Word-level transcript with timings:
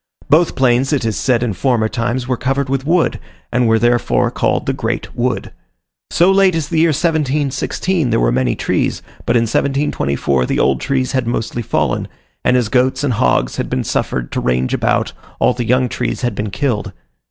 Both 0.31 0.55
plains, 0.55 0.91
it 0.93 1.05
is 1.05 1.15
said 1.15 1.43
in 1.43 1.53
former 1.53 1.87
times 1.87 2.27
were 2.27 2.35
covered 2.35 2.69
with 2.69 2.87
wood, 2.87 3.19
and 3.53 3.67
were 3.67 3.77
therefore 3.77 4.31
called 4.31 4.65
the 4.65 4.73
Great 4.73 5.15
Wood. 5.15 5.51
So 6.09 6.31
late 6.31 6.55
as 6.55 6.69
the 6.69 6.79
year 6.79 6.87
1716 6.89 8.09
there 8.09 8.19
were 8.19 8.31
many 8.31 8.55
trees, 8.55 9.03
but 9.27 9.35
in 9.35 9.43
1724 9.43 10.47
the 10.47 10.59
old 10.59 10.81
trees 10.81 11.11
had 11.11 11.27
mostly 11.27 11.61
fallen; 11.61 12.07
and 12.43 12.57
as 12.57 12.67
goats 12.67 13.03
and 13.03 13.13
hogs 13.13 13.57
had 13.57 13.69
been 13.69 13.83
suffered 13.83 14.31
to 14.31 14.39
range 14.41 14.73
about, 14.73 15.13
all 15.39 15.53
the 15.53 15.65
young 15.65 15.87
trees 15.87 16.23
had 16.23 16.33
been 16.33 16.49
killed. 16.49 16.93